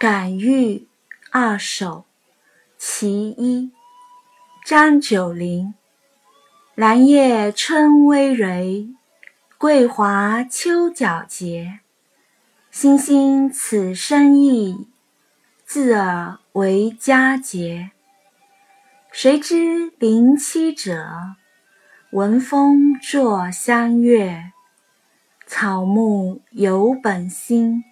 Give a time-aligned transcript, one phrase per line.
[0.00, 0.88] 感遇
[1.30, 2.06] 二首
[2.78, 3.70] 其一，
[4.64, 5.74] 张九龄。
[6.74, 8.94] 兰叶春葳蕤，
[9.58, 11.80] 桂华秋皎洁。
[12.70, 14.88] 星星此生意，
[15.66, 17.90] 自尔为佳节。
[19.12, 21.36] 谁知林栖者，
[22.12, 24.52] 闻风作相悦。
[25.46, 27.84] 草木有本心，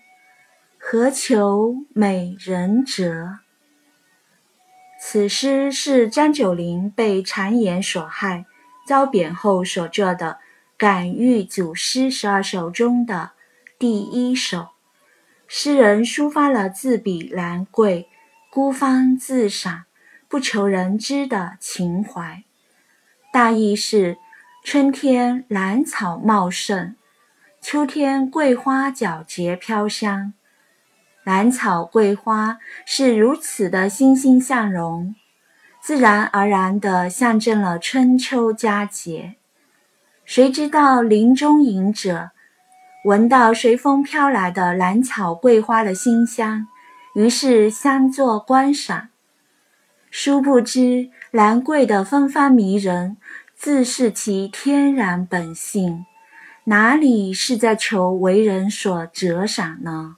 [0.91, 3.41] 何求美人折？
[4.99, 8.47] 此诗是张九龄被谗言所害，
[8.87, 10.39] 遭贬后所作的
[10.79, 13.33] 《感遇组诗十二首》中的
[13.79, 14.69] 第一首。
[15.47, 18.09] 诗人抒发了自比兰桂、
[18.51, 19.85] 孤芳自赏、
[20.27, 22.45] 不求人知的情怀。
[23.31, 24.17] 大意是：
[24.65, 26.97] 春天兰草茂盛。
[27.61, 30.33] 秋天，桂花皎洁飘香，
[31.29, 35.15] 兰草桂花是如此的欣欣向荣，
[35.79, 39.37] 自然而然地象征了春秋佳节。
[40.25, 42.31] 谁知道林中隐者
[43.05, 46.67] 闻到随风飘来的兰草桂花的馨香，
[47.15, 49.11] 于是相作观赏。
[50.11, 53.19] 殊不知，兰桂的芬芳迷人，
[53.55, 56.07] 自是其天然本性。
[56.65, 60.17] 哪里是在求为人所折赏呢？